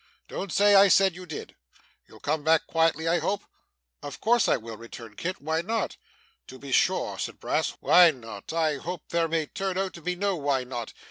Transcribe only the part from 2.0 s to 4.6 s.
You'll come back quietly, I hope?' 'Of course I